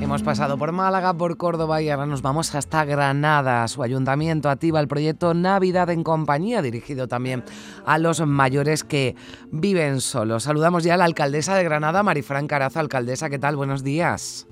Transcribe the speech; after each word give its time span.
Hemos 0.00 0.22
pasado 0.22 0.58
por 0.58 0.72
Málaga, 0.72 1.14
por 1.14 1.38
Córdoba 1.38 1.80
y 1.80 1.88
ahora 1.88 2.04
nos 2.04 2.20
vamos 2.20 2.54
hasta 2.54 2.84
Granada. 2.84 3.66
Su 3.66 3.82
ayuntamiento 3.82 4.50
activa 4.50 4.78
el 4.78 4.88
proyecto 4.88 5.32
Navidad 5.32 5.88
en 5.88 6.04
Compañía, 6.04 6.60
dirigido 6.60 7.08
también 7.08 7.44
a 7.86 7.96
los 7.96 8.20
mayores 8.26 8.84
que 8.84 9.16
viven 9.50 10.02
solos. 10.02 10.42
Saludamos 10.42 10.84
ya 10.84 10.94
a 10.94 10.96
la 10.98 11.04
alcaldesa 11.04 11.54
de 11.54 11.64
Granada, 11.64 12.02
Marifran 12.02 12.46
Carazo. 12.46 12.80
Alcaldesa, 12.80 13.30
¿qué 13.30 13.38
tal? 13.38 13.56
Buenos 13.56 13.82
días. 13.82 14.46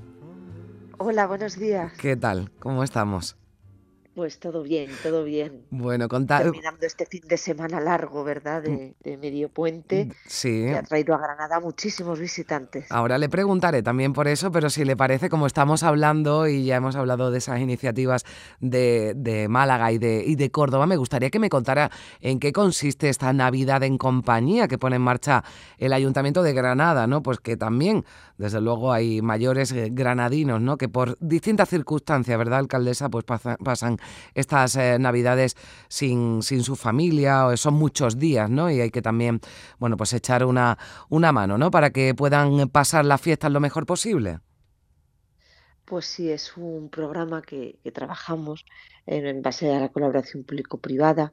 Hola, 0.96 1.26
buenos 1.26 1.58
días. 1.58 1.92
¿Qué 1.98 2.16
tal? 2.16 2.50
¿Cómo 2.58 2.82
estamos? 2.82 3.39
Pues 4.12 4.40
todo 4.40 4.64
bien, 4.64 4.90
todo 5.04 5.22
bien. 5.22 5.62
Bueno, 5.70 6.08
contar. 6.08 6.42
Terminando 6.42 6.84
este 6.84 7.06
fin 7.06 7.22
de 7.28 7.36
semana 7.36 7.78
largo, 7.80 8.24
¿verdad? 8.24 8.60
De, 8.60 8.94
de 9.04 9.16
medio 9.16 9.48
puente. 9.48 10.06
Mm, 10.06 10.10
Sí. 10.26 10.62
Que 10.64 10.74
ha 10.76 10.82
traído 10.82 11.14
a 11.14 11.18
Granada 11.18 11.60
muchísimos 11.60 12.18
visitantes. 12.18 12.86
Ahora 12.90 13.18
le 13.18 13.28
preguntaré 13.28 13.82
también 13.84 14.12
por 14.12 14.26
eso, 14.26 14.50
pero 14.50 14.68
si 14.68 14.84
le 14.84 14.96
parece, 14.96 15.30
como 15.30 15.46
estamos 15.46 15.84
hablando 15.84 16.48
y 16.48 16.64
ya 16.64 16.76
hemos 16.76 16.96
hablado 16.96 17.30
de 17.30 17.38
esas 17.38 17.60
iniciativas 17.60 18.24
de, 18.58 19.14
de 19.16 19.46
Málaga 19.48 19.92
y 19.92 19.98
de, 19.98 20.24
y 20.26 20.34
de 20.34 20.50
Córdoba, 20.50 20.86
me 20.86 20.96
gustaría 20.96 21.30
que 21.30 21.38
me 21.38 21.48
contara 21.48 21.90
en 22.20 22.40
qué 22.40 22.52
consiste 22.52 23.08
esta 23.08 23.32
Navidad 23.32 23.84
en 23.84 23.96
compañía 23.96 24.66
que 24.66 24.76
pone 24.76 24.96
en 24.96 25.02
marcha 25.02 25.44
el 25.78 25.92
Ayuntamiento 25.92 26.42
de 26.42 26.52
Granada, 26.52 27.06
¿no? 27.06 27.22
Pues 27.22 27.38
que 27.38 27.56
también, 27.56 28.04
desde 28.38 28.60
luego, 28.60 28.92
hay 28.92 29.22
mayores 29.22 29.70
eh, 29.70 29.88
granadinos, 29.92 30.60
¿no? 30.60 30.76
Que 30.78 30.88
por 30.88 31.16
distintas 31.20 31.68
circunstancias, 31.68 32.36
¿verdad, 32.36 32.58
alcaldesa? 32.58 33.08
Pues 33.08 33.24
pasa- 33.24 33.56
pasan 33.62 33.98
estas 34.34 34.76
eh, 34.76 34.98
Navidades 34.98 35.56
sin, 35.88 36.42
sin 36.42 36.62
su 36.62 36.76
familia, 36.76 37.46
o 37.46 37.56
son 37.56 37.74
muchos 37.74 38.18
días, 38.18 38.50
¿no? 38.50 38.70
Y 38.70 38.80
hay 38.80 38.90
que 38.90 39.02
también, 39.02 39.40
bueno, 39.78 39.96
pues 39.96 40.12
echar 40.12 40.44
una, 40.44 40.78
una 41.08 41.32
mano, 41.32 41.58
¿no? 41.58 41.70
Para 41.70 41.90
que 41.90 42.14
puedan 42.14 42.68
pasar 42.68 43.04
las 43.04 43.20
fiestas 43.20 43.50
lo 43.50 43.60
mejor 43.60 43.86
posible. 43.86 44.40
Pues 45.90 46.06
sí, 46.06 46.30
es 46.30 46.56
un 46.56 46.88
programa 46.88 47.42
que, 47.42 47.80
trabajamos 47.92 48.64
en 49.06 49.42
base 49.42 49.74
a 49.74 49.80
la 49.80 49.88
colaboración 49.88 50.44
público-privada 50.44 51.32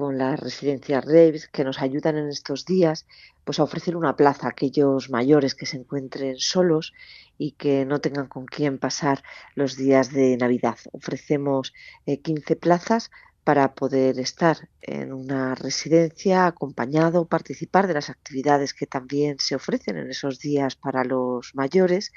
con 0.00 0.16
las 0.16 0.40
residencias 0.40 1.04
Reves, 1.04 1.46
que 1.46 1.62
nos 1.62 1.78
ayudan 1.80 2.16
en 2.16 2.28
estos 2.28 2.64
días 2.64 3.06
pues 3.44 3.58
a 3.58 3.64
ofrecer 3.64 3.96
una 3.96 4.16
plaza 4.16 4.46
a 4.46 4.50
aquellos 4.50 5.10
mayores 5.10 5.54
que 5.54 5.66
se 5.66 5.76
encuentren 5.76 6.38
solos 6.38 6.94
y 7.36 7.52
que 7.52 7.84
no 7.84 8.00
tengan 8.00 8.26
con 8.26 8.46
quién 8.46 8.78
pasar 8.78 9.22
los 9.54 9.76
días 9.76 10.10
de 10.10 10.38
Navidad. 10.38 10.78
Ofrecemos 10.92 11.74
eh, 12.06 12.20
15 12.20 12.56
plazas 12.56 13.10
para 13.44 13.74
poder 13.74 14.18
estar 14.18 14.70
en 14.80 15.12
una 15.12 15.54
residencia 15.54 16.46
acompañado, 16.46 17.26
participar 17.26 17.86
de 17.86 17.94
las 17.94 18.08
actividades 18.08 18.72
que 18.72 18.86
también 18.86 19.38
se 19.38 19.54
ofrecen 19.54 19.98
en 19.98 20.08
esos 20.08 20.38
días 20.38 20.76
para 20.76 21.04
los 21.04 21.54
mayores 21.54 22.10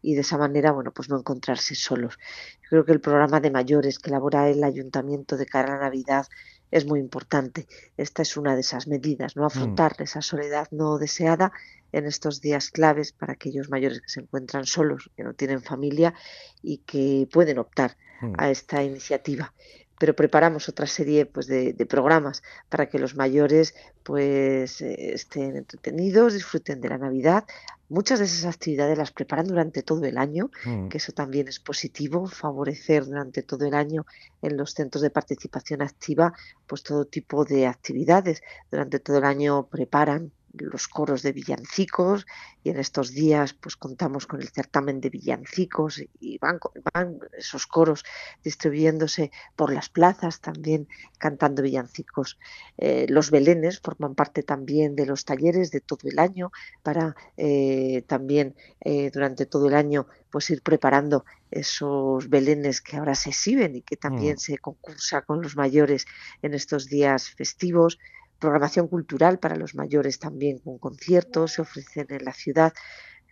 y 0.00 0.14
de 0.14 0.20
esa 0.22 0.38
manera, 0.38 0.72
bueno, 0.72 0.92
pues 0.92 1.08
no 1.08 1.18
encontrarse 1.18 1.74
solos. 1.74 2.18
Yo 2.62 2.68
creo 2.70 2.84
que 2.84 2.92
el 2.92 3.00
programa 3.00 3.40
de 3.40 3.50
mayores 3.50 3.98
que 3.98 4.10
elabora 4.10 4.48
el 4.48 4.62
ayuntamiento 4.64 5.36
de 5.36 5.46
cara 5.46 5.74
a 5.74 5.80
Navidad 5.80 6.26
es 6.70 6.86
muy 6.86 7.00
importante. 7.00 7.66
Esta 7.96 8.22
es 8.22 8.36
una 8.36 8.54
de 8.54 8.60
esas 8.60 8.86
medidas, 8.86 9.36
¿no? 9.36 9.44
Afrontar 9.46 9.96
esa 9.98 10.22
soledad 10.22 10.68
no 10.70 10.98
deseada 10.98 11.52
en 11.92 12.06
estos 12.06 12.40
días 12.40 12.70
claves 12.70 13.12
para 13.12 13.32
aquellos 13.34 13.70
mayores 13.70 14.00
que 14.00 14.08
se 14.08 14.20
encuentran 14.20 14.66
solos, 14.66 15.10
que 15.16 15.24
no 15.24 15.34
tienen 15.34 15.62
familia 15.62 16.14
y 16.62 16.78
que 16.78 17.28
pueden 17.32 17.58
optar 17.58 17.96
Mm. 18.20 18.34
a 18.36 18.50
esta 18.50 18.82
iniciativa. 18.82 19.54
Pero 19.98 20.14
preparamos 20.14 20.68
otra 20.68 20.86
serie 20.86 21.26
pues, 21.26 21.46
de, 21.46 21.72
de 21.72 21.86
programas 21.86 22.42
para 22.68 22.88
que 22.88 22.98
los 22.98 23.14
mayores 23.16 23.74
pues, 24.02 24.80
eh, 24.80 25.12
estén 25.14 25.56
entretenidos, 25.56 26.34
disfruten 26.34 26.80
de 26.80 26.88
la 26.88 26.98
Navidad. 26.98 27.44
Muchas 27.90 28.18
de 28.18 28.26
esas 28.26 28.44
actividades 28.54 28.98
las 28.98 29.12
preparan 29.12 29.46
durante 29.46 29.82
todo 29.82 30.04
el 30.04 30.18
año, 30.18 30.50
Mm. 30.64 30.88
que 30.88 30.98
eso 30.98 31.12
también 31.12 31.48
es 31.48 31.58
positivo, 31.58 32.26
favorecer 32.26 33.06
durante 33.06 33.42
todo 33.42 33.64
el 33.66 33.74
año 33.74 34.04
en 34.42 34.56
los 34.56 34.72
centros 34.74 35.02
de 35.02 35.10
participación 35.10 35.80
activa 35.82 36.32
pues 36.66 36.82
todo 36.82 37.06
tipo 37.06 37.44
de 37.44 37.66
actividades. 37.66 38.42
Durante 38.70 38.98
todo 39.00 39.18
el 39.18 39.24
año 39.24 39.66
preparan 39.68 40.32
los 40.60 40.88
coros 40.88 41.22
de 41.22 41.32
villancicos 41.32 42.26
y 42.62 42.70
en 42.70 42.78
estos 42.78 43.12
días 43.12 43.54
pues 43.54 43.76
contamos 43.76 44.26
con 44.26 44.40
el 44.40 44.48
certamen 44.48 45.00
de 45.00 45.10
villancicos 45.10 46.02
y 46.20 46.38
van, 46.38 46.58
van 46.92 47.18
esos 47.36 47.66
coros 47.66 48.04
distribuyéndose 48.42 49.30
por 49.56 49.72
las 49.72 49.88
plazas 49.88 50.40
también 50.40 50.88
cantando 51.18 51.62
villancicos. 51.62 52.38
Eh, 52.76 53.06
los 53.08 53.30
belenes 53.30 53.80
forman 53.80 54.14
parte 54.14 54.42
también 54.42 54.94
de 54.96 55.06
los 55.06 55.24
talleres 55.24 55.70
de 55.70 55.80
todo 55.80 56.08
el 56.08 56.18
año 56.18 56.50
para 56.82 57.14
eh, 57.36 58.02
también 58.06 58.54
eh, 58.80 59.10
durante 59.10 59.46
todo 59.46 59.68
el 59.68 59.74
año 59.74 60.06
pues 60.30 60.50
ir 60.50 60.62
preparando 60.62 61.24
esos 61.50 62.28
belenes 62.28 62.80
que 62.82 62.96
ahora 62.96 63.14
se 63.14 63.30
exhiben 63.30 63.76
y 63.76 63.82
que 63.82 63.96
también 63.96 64.36
Mm. 64.36 64.38
se 64.38 64.58
concursa 64.58 65.22
con 65.22 65.40
los 65.42 65.56
mayores 65.56 66.06
en 66.42 66.54
estos 66.54 66.86
días 66.86 67.30
festivos. 67.30 67.98
Programación 68.38 68.86
cultural 68.88 69.38
para 69.38 69.56
los 69.56 69.74
mayores 69.74 70.18
también 70.18 70.58
con 70.58 70.78
conciertos 70.78 71.52
se 71.52 71.62
ofrecen 71.62 72.06
en 72.10 72.24
la 72.24 72.32
ciudad. 72.32 72.72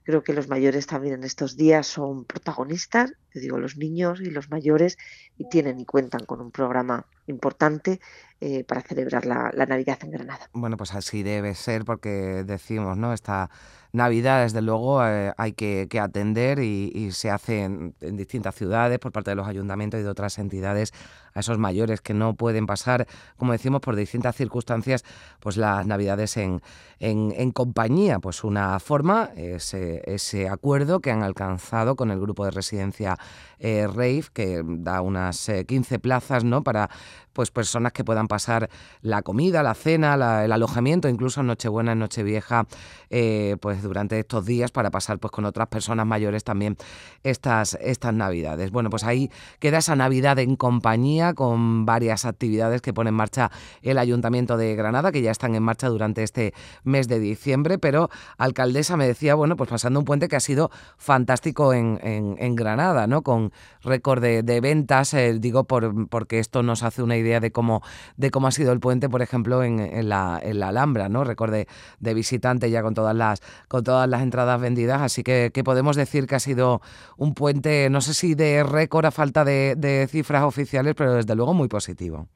Creo 0.05 0.23
que 0.23 0.33
los 0.33 0.49
mayores 0.49 0.87
también 0.87 1.15
en 1.15 1.25
estos 1.25 1.57
días 1.57 1.87
son 1.87 2.25
protagonistas, 2.25 3.13
yo 3.35 3.41
digo 3.41 3.59
los 3.59 3.77
niños 3.77 4.21
y 4.21 4.31
los 4.31 4.51
mayores, 4.51 4.99
y 5.37 5.49
tienen 5.49 5.81
y 5.81 5.85
cuentan 5.85 6.25
con 6.27 6.41
un 6.41 6.51
programa 6.51 7.07
importante 7.27 8.01
eh, 8.41 8.65
para 8.65 8.83
celebrar 8.83 9.25
la, 9.25 9.51
Navidad 9.67 9.99
en 10.03 10.11
Granada. 10.11 10.51
Bueno, 10.53 10.77
pues 10.77 10.95
así 10.95 11.23
debe 11.23 11.55
ser 11.55 11.87
porque 11.87 12.45
decimos, 12.45 12.99
¿no? 12.99 13.15
Esta 13.15 13.49
Navidad, 13.93 14.43
desde 14.43 14.61
luego, 14.61 15.03
eh, 15.07 15.33
hay 15.39 15.53
que, 15.53 15.89
atender 15.99 16.59
y, 16.59 17.11
se 17.13 17.31
hace 17.31 17.65
en, 17.65 17.95
distintas 18.01 18.55
ciudades 18.55 18.99
por 18.99 19.11
parte 19.11 19.31
de 19.31 19.37
los 19.37 19.49
ayuntamientos 19.49 20.01
y 20.01 20.03
de 20.03 20.11
otras 20.11 20.39
entidades 20.39 20.93
a 21.33 21.41
esos 21.41 21.57
mayores 21.57 22.03
que 22.03 22.13
no 22.13 22.35
pueden 22.35 22.67
pasar, 22.67 23.07
como 23.39 23.53
decimos, 23.53 23.81
por 23.81 23.97
distintas 23.97 24.37
circunstancias, 24.37 25.03
pues 25.41 25.57
las 25.57 25.87
Navidades 25.87 26.37
en, 26.37 26.61
en, 26.99 27.51
compañía. 27.53 28.19
Pues 28.19 28.45
una 28.45 28.79
forma, 28.81 29.31
ese, 29.35 30.03
ese 30.05 30.51
acuerdo 30.51 31.01
que 31.01 31.11
han 31.11 31.23
alcanzado 31.23 31.97
con 31.97 32.11
el 32.11 32.21
grupo 32.21 32.45
de 32.45 32.51
residencia 32.51 33.17
eh, 33.59 33.87
Rave, 33.87 34.25
que 34.33 34.63
da 34.63 35.01
unas 35.01 35.49
eh, 35.49 35.65
15 35.65 35.99
plazas, 35.99 36.45
¿no? 36.45 36.63
Para 36.63 36.91
pues 37.33 37.51
personas 37.51 37.93
que 37.93 38.05
puedan 38.05 38.26
pasar 38.29 38.69
la 39.03 39.23
comida, 39.23 39.63
la 39.63 39.75
cena, 39.75 40.45
el 40.45 40.53
alojamiento, 40.53 41.09
incluso 41.09 41.41
en 41.41 41.49
Nochebuena, 41.49 41.93
en 41.93 41.99
Nochevieja, 42.01 42.67
eh, 43.11 43.57
pues 43.61 43.83
durante 43.83 44.19
estos 44.19 44.45
días 44.45 44.71
para 44.71 44.91
pasar 44.91 45.19
pues 45.19 45.31
con 45.31 45.45
otras 45.45 45.69
personas 45.69 46.07
mayores 46.07 46.45
también 46.45 46.77
estas, 47.23 47.75
estas 47.81 48.15
navidades. 48.15 48.71
Bueno, 48.71 48.91
pues 48.91 49.05
ahí 49.05 49.31
queda 49.59 49.79
esa 49.79 49.97
Navidad 49.97 50.39
en 50.39 50.57
compañía 50.57 51.35
con 51.35 51.87
varias 51.87 52.25
actividades 52.25 52.83
que 52.83 52.93
pone 52.93 53.09
en 53.09 53.15
marcha 53.15 53.51
el 53.83 53.99
Ayuntamiento 53.99 54.57
de 54.57 54.75
Granada, 54.77 55.13
que 55.13 55.23
ya 55.23 55.31
están 55.31 55.55
en 55.55 55.63
marcha 55.63 55.89
durante 55.89 56.23
este 56.23 56.55
mes 56.85 57.09
de 57.09 57.19
diciembre, 57.21 57.79
pero 57.79 58.09
alcaldesa 58.39 58.97
me 58.97 59.07
decía, 59.07 59.35
bueno, 59.35 59.57
pues 59.57 59.71
pasando 59.71 59.99
un 60.01 60.05
puente 60.05 60.29
que 60.29 60.37
ha 60.37 60.41
sido 60.41 60.71
fantástico 60.99 61.73
en, 61.73 61.99
en- 62.03 62.57
Granada, 62.57 63.07
¿no? 63.07 63.23
Con 63.23 63.53
récord 63.83 64.23
de, 64.23 64.43
de 64.43 64.61
ventas, 64.61 65.13
eh, 65.15 65.37
digo 65.39 65.65
por, 65.65 66.09
porque 66.09 66.39
esto 66.39 66.63
nos 66.63 66.83
hace 66.83 67.03
una 67.03 67.17
idea 67.17 67.39
de 67.39 67.53
cómo, 67.53 67.83
de 68.17 68.31
cómo 68.31 68.47
ha 68.47 68.53
sido 68.53 68.73
el 68.73 68.81
puente, 68.81 69.09
por 69.09 69.23
ejemplo, 69.23 69.63
en, 69.63 69.79
en 69.81 70.09
la, 70.09 70.41
en 70.43 70.59
la 70.59 70.69
Alhambra, 70.69 71.09
¿no? 71.09 71.25
Récord 71.25 71.53
de, 71.53 72.15
visitantes 72.15 72.71
ya 72.71 72.83
con 72.83 72.95
todas 72.95 73.15
las, 73.15 73.41
con 73.69 73.85
todas 73.85 74.09
las 74.09 74.23
entradas 74.23 74.61
vendidas, 74.61 75.03
así 75.03 75.23
que, 75.23 75.51
podemos 75.65 75.97
decir 75.97 76.27
que 76.27 76.37
ha 76.37 76.41
sido 76.41 76.81
un 77.17 77.35
puente, 77.35 77.91
no 77.91 78.01
sé 78.01 78.15
si 78.15 78.35
de 78.35 78.63
récord 78.63 79.05
a 79.07 79.11
falta 79.11 79.45
de, 79.45 80.09
cifras 80.11 80.45
oficiales, 80.45 80.95
pero 80.95 81.15
desde 81.15 81.35
luego 81.35 81.55
muy 81.55 81.69
positivo. 81.69 82.29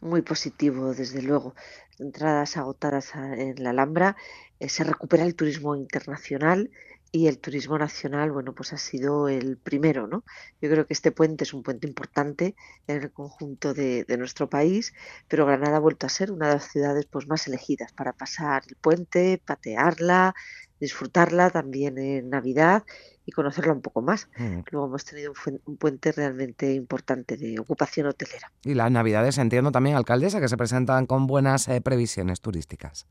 Muy 0.00 0.22
positivo, 0.22 0.92
desde 0.92 1.22
luego. 1.22 1.54
Entradas 1.98 2.56
agotadas 2.56 3.14
en 3.14 3.62
la 3.62 3.70
Alhambra, 3.70 4.16
eh, 4.58 4.68
se 4.68 4.84
recupera 4.84 5.24
el 5.24 5.34
turismo 5.34 5.76
internacional 5.76 6.70
y 7.14 7.28
el 7.28 7.38
turismo 7.38 7.78
nacional, 7.78 8.32
bueno, 8.32 8.54
pues 8.54 8.72
ha 8.72 8.76
sido 8.76 9.28
el 9.28 9.56
primero, 9.56 10.08
¿no? 10.08 10.24
Yo 10.60 10.68
creo 10.68 10.84
que 10.84 10.94
este 10.94 11.12
puente 11.12 11.44
es 11.44 11.54
un 11.54 11.62
puente 11.62 11.86
importante 11.86 12.56
en 12.88 13.02
el 13.02 13.12
conjunto 13.12 13.72
de, 13.72 14.02
de 14.02 14.16
nuestro 14.16 14.50
país, 14.50 14.92
pero 15.28 15.46
Granada 15.46 15.76
ha 15.76 15.78
vuelto 15.78 16.06
a 16.06 16.08
ser 16.08 16.32
una 16.32 16.48
de 16.48 16.54
las 16.54 16.72
ciudades 16.72 17.06
pues, 17.06 17.28
más 17.28 17.46
elegidas 17.46 17.92
para 17.92 18.14
pasar 18.14 18.64
el 18.68 18.74
puente, 18.74 19.40
patearla, 19.46 20.34
disfrutarla 20.80 21.50
también 21.50 21.98
en 21.98 22.30
Navidad 22.30 22.82
y 23.24 23.30
conocerla 23.30 23.74
un 23.74 23.80
poco 23.80 24.02
más. 24.02 24.28
Mm. 24.36 24.62
Luego 24.72 24.88
hemos 24.88 25.04
tenido 25.04 25.32
un, 25.66 25.76
puente 25.76 26.10
realmente 26.10 26.74
importante 26.74 27.36
de 27.36 27.60
ocupación 27.60 28.08
hotelera. 28.08 28.50
Y 28.64 28.74
las 28.74 28.90
Navidades, 28.90 29.38
entiendo 29.38 29.70
también, 29.70 29.94
alcaldesa, 29.94 30.40
que 30.40 30.48
se 30.48 30.56
presentan 30.56 31.06
con 31.06 31.28
buenas 31.28 31.68
eh, 31.68 31.80
previsiones 31.80 32.40
turísticas. 32.40 33.06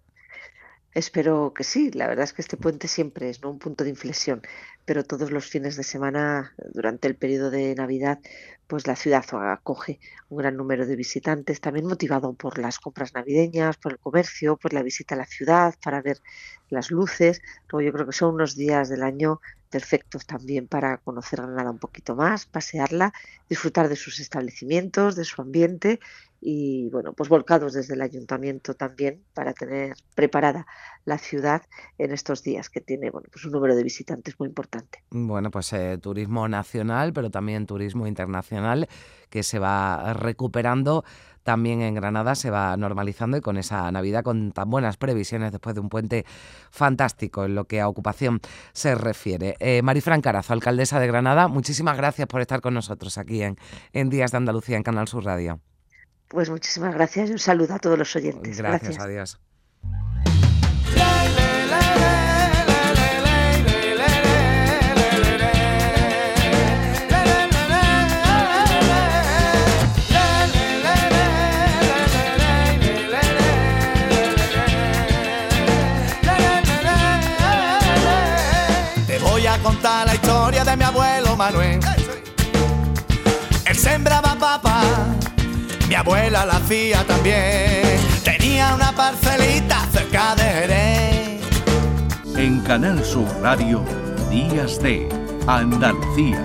Espero 0.93 1.53
que 1.55 1.63
sí. 1.63 1.89
La 1.91 2.07
verdad 2.07 2.23
es 2.23 2.33
que 2.33 2.41
este 2.41 2.57
puente 2.57 2.87
siempre 2.87 3.29
es 3.29 3.41
¿no? 3.41 3.49
un 3.49 3.59
punto 3.59 3.83
de 3.83 3.89
inflexión, 3.89 4.41
pero 4.85 5.03
todos 5.03 5.31
los 5.31 5.47
fines 5.47 5.75
de 5.75 5.83
semana, 5.83 6.53
durante 6.73 7.07
el 7.07 7.15
periodo 7.15 7.49
de 7.49 7.73
Navidad, 7.73 8.19
pues 8.67 8.85
la 8.85 8.95
ciudad 8.95 9.25
acoge 9.51 9.99
un 10.29 10.37
gran 10.37 10.55
número 10.55 10.85
de 10.85 10.95
visitantes, 10.95 11.61
también 11.61 11.87
motivado 11.87 12.33
por 12.33 12.59
las 12.59 12.79
compras 12.79 13.13
navideñas, 13.13 13.77
por 13.77 13.93
el 13.93 13.99
comercio, 13.99 14.55
por 14.57 14.73
la 14.73 14.83
visita 14.83 15.15
a 15.15 15.17
la 15.17 15.25
ciudad, 15.25 15.73
para 15.83 16.01
ver 16.01 16.21
las 16.69 16.91
luces. 16.91 17.41
Luego 17.71 17.87
yo 17.87 17.93
creo 17.93 18.05
que 18.05 18.13
son 18.13 18.35
unos 18.35 18.55
días 18.55 18.89
del 18.89 19.03
año 19.03 19.41
perfectos 19.69 20.27
también 20.27 20.67
para 20.67 20.97
conocer 20.97 21.41
Granada 21.41 21.71
un 21.71 21.79
poquito 21.79 22.15
más, 22.15 22.45
pasearla, 22.45 23.11
disfrutar 23.49 23.89
de 23.89 23.95
sus 23.95 24.19
establecimientos, 24.19 25.15
de 25.15 25.25
su 25.25 25.41
ambiente 25.41 25.99
y 26.45 26.89
bueno, 26.89 27.13
pues 27.13 27.29
volcados 27.29 27.73
desde 27.73 27.93
el 27.93 28.01
ayuntamiento 28.01 28.73
también 28.73 29.23
para 29.33 29.53
tener 29.53 29.95
preparada 30.13 30.65
la 31.05 31.17
ciudad 31.17 31.63
en 31.97 32.11
estos 32.11 32.43
días 32.43 32.69
que 32.69 32.81
tiene 32.81 33.09
bueno, 33.09 33.27
pues 33.31 33.45
un 33.45 33.51
número 33.51 33.75
de 33.75 33.83
visitantes 33.83 34.37
muy 34.39 34.49
importante. 34.49 35.03
Bueno, 35.11 35.51
pues 35.51 35.71
eh, 35.73 35.97
turismo 36.01 36.47
nacional, 36.47 37.13
pero 37.13 37.29
también 37.29 37.65
turismo 37.65 38.07
internacional 38.07 38.89
que 39.29 39.43
se 39.43 39.59
va 39.59 40.13
recuperando 40.13 41.03
también 41.43 41.81
en 41.81 41.93
Granada 41.93 42.35
se 42.35 42.49
va 42.49 42.75
normalizando 42.77 43.37
y 43.37 43.41
con 43.41 43.57
esa 43.57 43.91
Navidad 43.91 44.23
con 44.23 44.53
tan 44.53 44.69
buenas 44.69 44.97
previsiones 44.97 45.51
después 45.51 45.75
de 45.75 45.81
un 45.81 45.89
puente 45.89 46.25
fantástico 46.71 47.43
en 47.43 47.55
lo 47.55 47.65
que 47.65 47.81
a 47.81 47.89
ocupación 47.89 48.39
se 48.71 48.95
refiere. 48.95 49.55
Eh, 49.59 49.81
Marifran 49.81 50.21
Carazo, 50.21 50.53
alcaldesa 50.53 50.99
de 50.99 51.07
Granada, 51.07 51.49
muchísimas 51.49 51.97
gracias 51.97 52.27
por 52.27 52.41
estar 52.41 52.61
con 52.61 52.73
nosotros 52.73 53.17
aquí 53.17 53.43
en, 53.43 53.57
en 53.91 54.09
Días 54.09 54.31
de 54.31 54.37
Andalucía 54.37 54.77
en 54.77 54.83
Canal 54.83 55.07
Sur 55.07 55.25
Radio. 55.25 55.59
Pues 56.33 56.49
muchísimas 56.49 56.95
gracias 56.95 57.29
y 57.29 57.33
un 57.33 57.37
saludo 57.37 57.75
a 57.75 57.79
todos 57.79 57.95
los 57.95 58.15
oyentes. 58.15 58.57
Gracias, 58.57 58.97
gracias. 58.97 58.99
adiós. 58.99 59.39
contar 79.61 80.07
la 80.07 80.15
historia 80.15 80.65
de 80.65 80.75
mi 80.75 80.83
abuelo 80.83 81.35
Manuel. 81.37 81.79
Él 83.65 83.75
sembraba 83.77 84.35
papa, 84.35 84.81
mi 85.93 85.97
abuela 85.97 86.43
la 86.43 86.53
hacía 86.53 87.05
también. 87.05 87.99
Tenía 88.23 88.73
una 88.73 88.91
parcelita 88.93 89.85
cerca 89.91 90.33
de 90.33 90.43
Jerez. 90.43 91.41
En 92.35 92.61
Canal 92.61 93.05
Sur 93.05 93.27
Radio, 93.43 93.83
Días 94.31 94.81
de 94.81 95.07
Andalucía, 95.45 96.41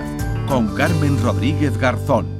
con 0.47 0.75
Carmen 0.75 1.19
Rodríguez 1.23 1.79
Garzón. 1.79 2.38